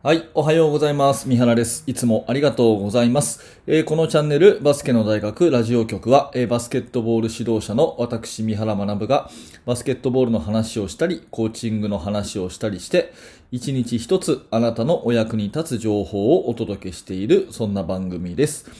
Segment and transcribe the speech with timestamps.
[0.00, 1.28] はい、おはようございます。
[1.28, 1.82] 三原です。
[1.88, 3.58] いつもありがとうございます。
[3.66, 9.28] えーこのチャンネル、バスケの大学ラジオ局は、えーバスケットボール指導者の私、三原学が、
[9.66, 13.12] バスケットボールの話をしたり、コーチングの話をしたりして、
[13.50, 18.70] 一日一つあなたのお役に立つ情報をお届けしている、そんな番組です。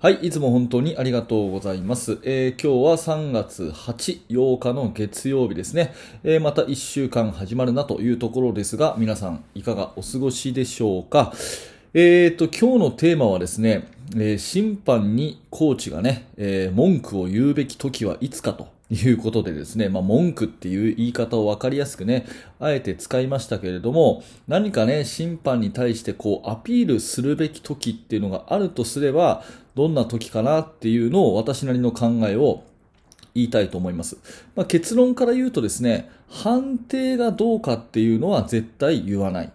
[0.00, 2.20] はい、いつも本当にありがとうございます。
[2.22, 5.92] えー今日は3月8、8日の月曜日ですね。
[6.24, 11.34] えーまた1週間始まるなというところですが、皆さんいかがお過ごしでしょうか？
[11.92, 22.26] えーと、今日のテーマはですね、えー審判にコーチがね、えー文句を言うべき時はいつかということでですね、まあ、文句っていう言い方を分かりやすくね、
[22.58, 29.44] あえて使いましたけれども、何かね、審判に対してこうアピールするべき時っていうのがあるとすれば、
[29.76, 32.64] どんな時かなっていうのを私なりの考えを
[33.34, 34.18] 言いたいと思います。
[34.56, 39.52] まあ、結論から言うとですね、判定がどうかっていうのは絶対言わない。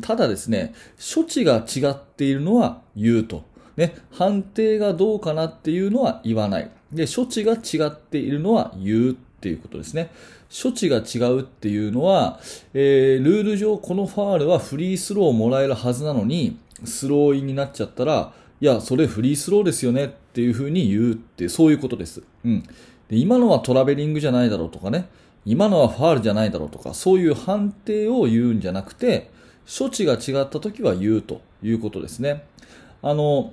[0.00, 0.74] ただですね、
[1.14, 3.44] 処置が違っているのは言うと。
[3.76, 6.70] ね、判定がどうかなっていうのは言わない。
[6.92, 10.10] で、処置が違っているのは言うっていうことですね。
[10.50, 12.40] 処置が違うっていうのは、
[12.74, 22.22] えールール上このファールはフリースローをもらえるはずなのに、スローインになっちゃったら、いや、それフリースローですよねっていうふうに言うって、そういうことです。
[22.44, 22.62] うん。
[23.08, 25.08] で今のはトラベリングじゃないだろうとかね、
[25.44, 29.30] 今のはファールじゃないだろうとか、そういう判定を言うんじゃなくて、
[29.66, 32.44] 処置が違った時は言うということですね。
[33.02, 33.52] あの、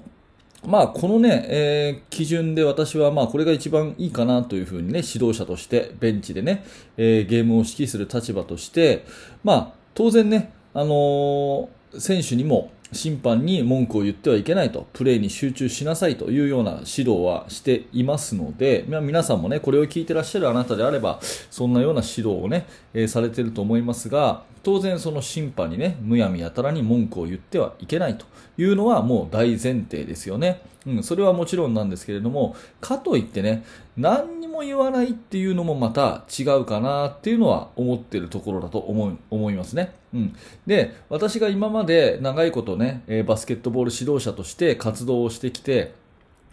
[0.66, 6.64] まあ、このね、えー基準で私は、まあ、これが一番いいかなというふうにね、指導者として、ベンチでね、
[6.98, 9.06] えーゲームを指揮する立場として、
[9.44, 11.68] まあ、当然ね、あのー
[12.00, 21.20] 選手にも審判に文句を言ってはいけないと、プレーに集中しなさいというような指導はしていますので、まあ皆さんもね、これを聞いてらっしゃるあなたであれば、
[21.52, 28.26] そんなような指導をね、えーされてると思いますが、当然その審判にね、むやみやたらに文句を言ってはいけないと
[28.58, 30.62] いうのはもう大前提ですよね。
[30.86, 33.66] うん、それはもちろんなんですけれども、かといってね、
[33.98, 39.94] 何にも言わないっていうのもまた違うかなっていうのは思ってるところだと思う思いますね。
[40.14, 40.36] うん。
[40.66, 45.94] で、私が今まで長いことね、バスケットボール指導者として活動をしてきて、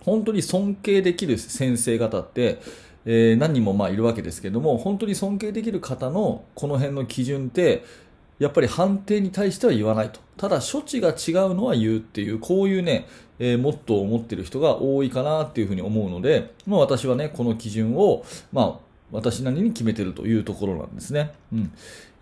[0.00, 2.60] 本当に尊敬できる先生方って、
[3.06, 7.84] えー何人もまあいるわけですけども、本当に尊敬できる方のこの辺の基準って、
[8.38, 10.20] やっぱり判定に対しては言わないと。
[10.36, 13.06] ただ処置が違うのは言うっていう、こういうね、
[13.38, 21.32] えーモットーを持ってる人が多いかなっていうふうに思うので、まあ私はね、この基準を、まあ私なりに決めてるというところなんですね。
[21.52, 21.72] うん。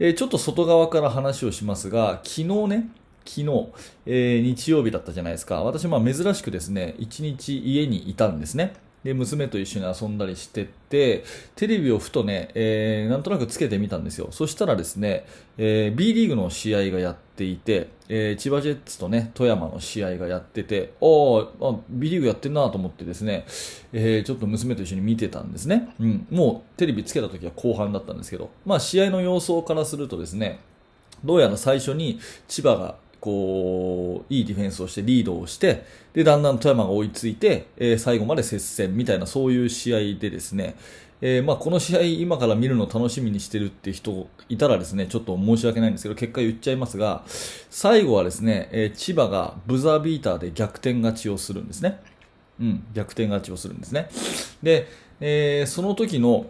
[0.00, 2.89] えーちょっと外側から話をしますが、昨日ね、
[3.25, 3.66] 昨日、
[4.06, 5.62] えー日曜日だったじゃないですか。
[5.62, 8.75] 私、まあ珍しくですね、一日家にいたんですね。
[9.09, 11.25] で、娘と一緒に遊んだりしてて、
[11.57, 14.29] テレビをふとね、えーなんとなくつけてみたんですよ。
[14.33, 15.25] そしたらですね、
[15.57, 23.47] えー B リーグの試合がやっていて、えー千葉ジェッツとね、富山の試合がやってて、おあ、B リーグやってんなと思ってですね、
[23.95, 25.89] えーちょっと娘と一緒に見てたんですね。
[25.99, 26.27] うん。
[26.31, 30.61] もうテレビつけた時は後半だったんですけど、まあ試合の様相からするとですね、
[31.25, 40.77] どうやら最初に千葉がこう、いいディフェンスをしてリードをして、で、だんだん富山が追いついて、えー最後まで接戦みたいなそういう試合でですね、
[41.21, 47.25] えーまあ、この試合今から見るの楽しみにしてるって人いたらですね、ちょっと申し訳ないんですけど、結果言っちゃいますが、
[47.71, 52.01] 最後はですね、えー千葉がブザービーターで逆転勝ちをするんですね。
[52.61, 54.09] うん、逆転勝ちをするんですね。
[54.62, 54.87] で、
[55.21, 56.47] えーその時の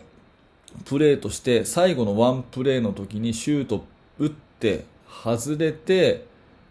[0.84, 3.84] プレーとして最後のワンプレーの時にシュート
[4.18, 4.84] 打って
[5.24, 6.26] 外れて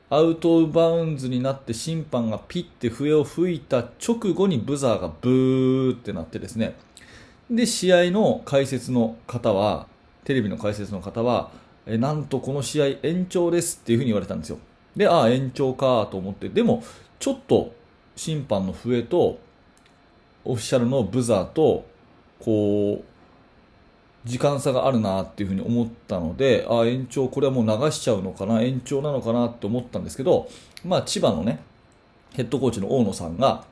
[0.10, 6.76] アウト・バウンズになって審判がピッて笛を吹いた直後にブザーがブーってなってですね。
[7.50, 9.88] で試合の解説の方は
[10.24, 11.52] テレビの解説の方は
[11.86, 14.60] えなんとこの試合延長ですっていうふうに言われたんですよ。
[14.96, 16.48] でああ延長かと思って。
[16.50, 16.84] でも
[17.20, 17.74] ちょっと
[18.16, 19.40] 審判の笛と
[20.46, 21.86] オフィシャルのブザーと
[22.40, 23.17] こう
[24.28, 30.50] 時間差があるなっていうふうに思ったので、あ延長、これはもう流しちゃうのかな、延長なのかなって思ったんですけど、
[30.86, 31.60] まあ、千葉のね、
[32.34, 33.64] ヘッドコーチの大野さんが、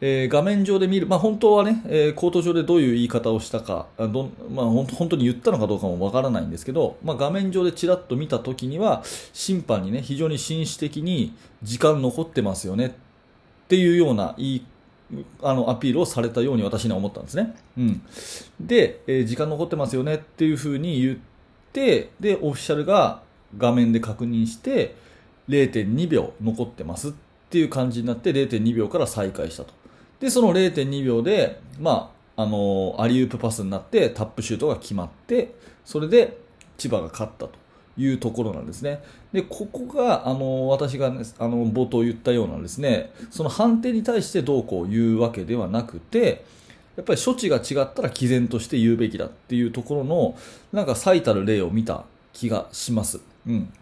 [0.00, 12.90] えー画面上で見る、まあ、本当はね、えーコート上でどういう言い方をしたか、どまあ、本当に言ったのかどうかもわからないんですけど、まあ、画面上でちらっと見たときには、審判にね、非常に紳士的に時間残ってますよねっ
[13.68, 14.66] ていうような言い
[15.42, 17.54] あのアピールをされたように私には思ったんですね。
[17.78, 18.02] うん、
[18.60, 21.18] で、えー時間残ってますよねっていうふうに言っ
[21.72, 23.22] て、で、オフィシャルが
[23.56, 24.94] 画面で確認して、
[25.48, 27.12] 0.2秒残ってますっ
[27.48, 29.72] ていう感じになって、0.2秒から再開したと。
[30.20, 36.38] で、その0.2秒で、まあ、あのアリウープパスになってタップシュートが決まって、それで
[36.76, 37.52] 千葉が勝ったと
[37.98, 39.02] いうところなんですね。
[39.32, 46.44] で、ここが、あの、私が、ね、あの、冒頭言ったようなですね、その判定に対してどうこう言うわけではなくて、
[46.96, 50.36] やっぱり処置が違ったら毅然として言うべきだっていうところの、
[50.72, 53.20] なんか最たる例を見た気がします。
[53.46, 53.72] うん。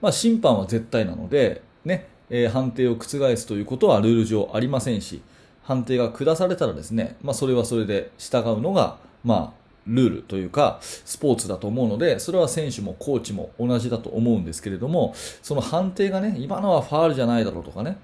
[0.00, 5.22] まあ、審判は絶対なので、ね、えー、判定を覆すということはルール上ありませんし、
[5.62, 17.96] 判定が下されたらですね、まあ、それはそれで従うのが、まあ、ルールというか、スポーツだと思うので、それは選手もコーチも同じだと思うんですけれども、その判定がね、今のはファールじゃないだろうとかね、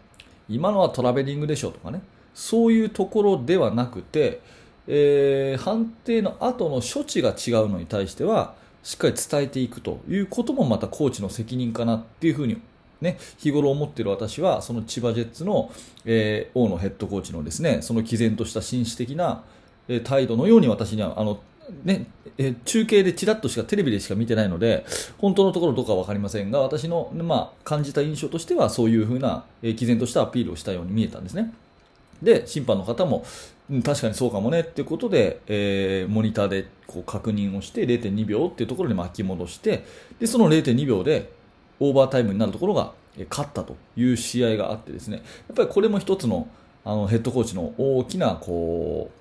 [0.48, 2.02] 今のはトラベリングでしょうとかね、
[2.34, 4.40] そういうところではなくて、
[4.86, 12.60] えー、判定の後の処置が違うのに対しては、しっかり伝えていくということもまたコーチの責任かなっていうふうに
[13.00, 15.70] ね、日頃思っている私は、その千葉ジェッツの、
[16.04, 19.44] えー、大野ヘッドコーチのですね、その毅然とした紳士的な、
[19.86, 21.38] えー、態度のように私には、あの、
[21.85, 22.06] ね、
[22.38, 24.85] え、中継でちらっとしかテレビでしか見てないので、
[25.19, 31.53] 本当のところどうかわかりませんが、私の、まあ、感じた印象としては、そういうふうな、え、毅然としたアピールをしたように見えたんですね。
[32.23, 33.25] で、審判の方も、
[33.85, 39.85] 確かにそうかもねっていうことで、えー、モニターでこう確認をして0.2秒っていうところに巻き戻して
[40.19, 41.31] でその0.2秒で
[41.79, 42.94] オーバータイムになるところが
[43.29, 45.23] 勝ったという試合があってですねや
[45.53, 46.49] っぱりこれも一つの
[46.85, 49.18] あのヘッドコーチの大きなこう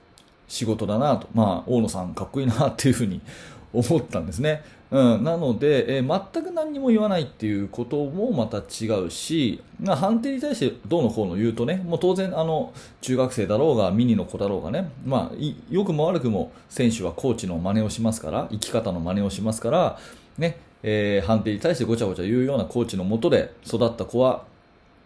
[0.47, 3.21] 仕事だなと、まあ、大野さんかっこいいなっていうふうに
[3.73, 4.63] 思ったんですね。
[4.89, 12.71] うん、なので、えー、全く何にも言わないっていうこともまた違うし、まあ、判定に対してどうのこうの言うとね、もう当然あの
[13.01, 15.35] 中学生だろうがミニの子だろうがね、まあ、
[15.69, 19.99] 良くも悪くも選手はコーチの真似をしますから、生き方の真似をしますから、
[20.37, 24.43] ねえー、判定に対してごちゃごちゃ言うようなコーチのもとで育った子は、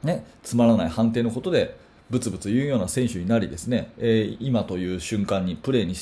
[0.04, 1.76] ね、つまらない判定のことで
[2.12, 5.96] ブツブツ言うような選手になりですね、えー、今という瞬間にプレーに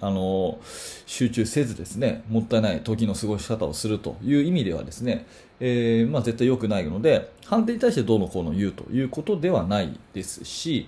[0.00, 0.58] あの
[1.06, 5.26] 集中せずですねもったいない時の過ごし方をするという意味ではですね、
[5.60, 10.86] えー、まあ、絶対良くないので判定に対してどうのこうの言うということではないですし、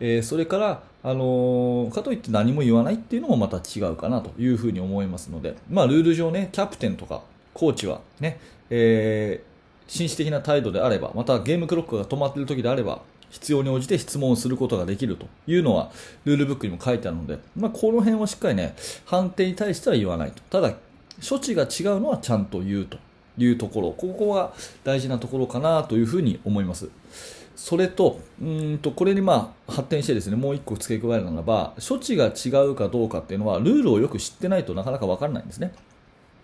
[0.00, 7.22] え、それから、あのかといって何も言わないっていうのもまた違うかなというふうに思いますので、まあ、ルール上ねキャプテンとか
[7.54, 8.38] コーチはね、
[8.68, 9.42] え
[9.88, 13.00] 紳士的な態度であればまたゲームクロックが止まっている時であれば
[13.30, 15.90] 必要に応じて質問することができるというのは
[16.24, 18.74] ルールブックにも書いてあるので、まあ、この辺をしっかりね
[19.04, 20.42] 判定に対しては言わないと。
[20.50, 20.74] ただ
[21.26, 22.98] 処置が違うのはちゃんと言うと
[23.38, 23.92] いうところ。
[23.92, 24.52] ここが
[24.84, 26.88] 大事なところかなというふうに思います。
[27.56, 35.74] それとうんとこれにまあ発展してですねもう1個付け加えるならば処置が違うかどうかっていうのはルールをよく知ってないとなかなか分からないんですね。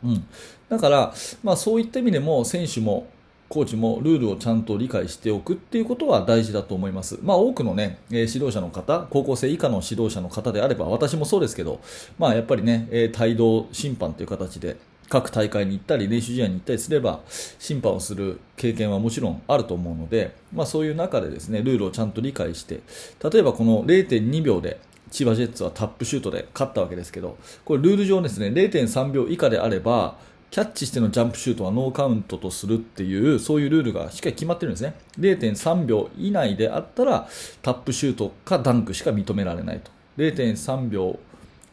[0.04, 0.26] うん、
[0.68, 3.06] だから、まあ、そういった意味でも選手も
[3.48, 7.18] コーチもルールをちゃんと理解しておくっていうことは大事だと思います。
[7.22, 11.80] まあ、多くのね、えー、指導者の方、高校生以下の指導者の方であれば、私もそうですけど、
[12.18, 14.76] まあ、やっぱりね、えー、帯同審判という形で、
[15.08, 17.20] 各大会に行ったり、練習試合に行ったりすれば、
[17.58, 22.80] 審判をする経験はもちろんあると思うので、まあ、そういう中でですね、ルールをちゃんと理解して、
[23.22, 24.80] 例えばこの0.2秒で、
[25.12, 30.18] 千葉ジェッツはタップシュートで勝ったわけですけど、これルール上ですね、0.3秒以下であれば、
[30.50, 34.94] キャッチしてのジャンプシュートはノーカウントとするっていうそういうルールがしっかり決まってるんですね。
[35.18, 37.28] 0.3秒以内であったら
[37.62, 39.90] タップシュートかダンクしか認められないと。
[40.16, 41.18] 0.3秒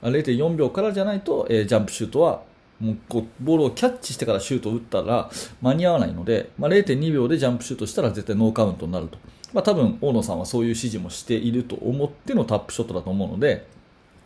[0.02, 2.42] 0.4秒からじゃないと、えー、ジャンプシュートは
[2.80, 5.30] もうこうボールをキャッチしてからシュートを打ったら
[5.62, 9.18] 間に合わないので、まあ、0.2秒でジャンプシュートしたら絶対ノーカウントになると、
[9.54, 13.66] まあ、多分大野さんはそういう指示もしていると思ってのタップショットだと思うので、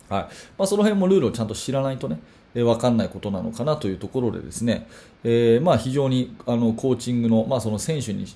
[0.08, 0.22] はい。
[0.58, 2.18] まあ、その辺もルールをちゃんと知らないとね
[2.54, 4.86] えー、分かんないことなのかなというところでですね、
[5.24, 8.26] えー、まあ非常にあのコーチングの、まあ、その選手に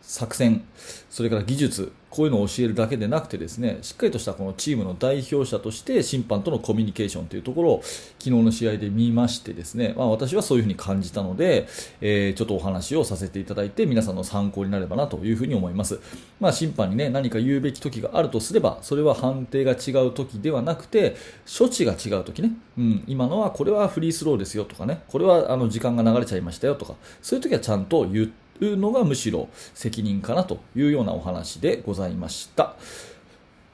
[0.00, 0.64] 作戦、
[1.10, 11.68] それから技術、こういうのを教えるだけでなくてですね、しっかりとしたこのチームの代表者として審判とのコミュニケーションというところを昨日の試合で見ましてですね、まあ、私はそういうふうに感じたので、
[12.00, 16.00] えー、ちょっとお話をさせていただいて皆さんの参考になればなというふに思います。
[16.40, 32.76] まあ、審判にね、何か言うべき時があるとすれば、それは判定が違う時ではなくて、処置が違う時ね、うん、今のはこれはフリースローですよとかね、これはあの時間が流れちゃいましたよとか、そういう時はちゃんと言って、のがむしろ責任かなというようなお話でございました。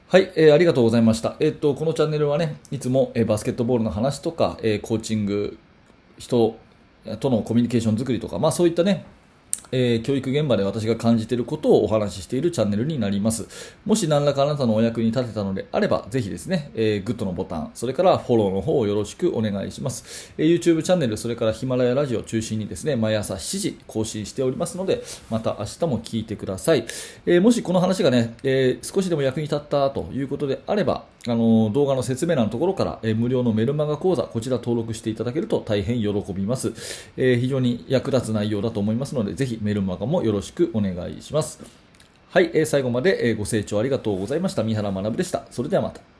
[0.07, 1.35] はい、えー、ありがとうございました。
[1.39, 5.57] えっ、と、このチャンネルはね、いつも、えー、バスケットボールの話とか、えー、コーチング、
[6.17, 6.57] 人
[7.19, 9.05] とのコミュニケーション作りとか、まあそういったね、
[9.71, 13.47] えー、教育現場で私が感じていることをお話ししているチャンネルになります。
[13.85, 20.33] もし何らかあなたのお役に立てたのであれば、ぜひですね、えー、グッドのボタン、それからフォローの方をよろしくお願いします。
[20.37, 26.85] えー、YouTube チャンネル、それからヒマラヤラジオを中心にですね、毎朝7時更新しておりますので、また明日も聞いてください。
[27.25, 36.73] えもしこの話がね、え少しでも役に立ったということであれば、あの動画の説明欄のところから、え無料のメルマガ講座、こちら登録していただけると大変喜びます。
[37.17, 41.59] え非常に役立つ内容だと思いますので、ぜひメルマガもよろしくお願いします。
[42.29, 44.63] はい、えー最後までご清聴ありがとうございました。
[44.63, 45.45] 三原学でした。
[45.51, 46.14] それではまた。